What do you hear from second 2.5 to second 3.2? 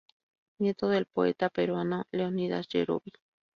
Yerovi.